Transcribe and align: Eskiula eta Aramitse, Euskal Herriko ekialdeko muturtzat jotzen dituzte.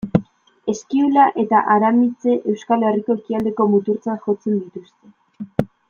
Eskiula 0.71 1.25
eta 1.43 1.59
Aramitse, 1.75 2.35
Euskal 2.53 2.87
Herriko 2.89 3.19
ekialdeko 3.21 3.71
muturtzat 3.75 4.27
jotzen 4.31 4.59
dituzte. 4.65 5.65